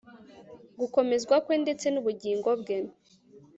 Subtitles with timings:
[0.79, 2.77] gukomezwa kwe ndetse n'ubugingo bwe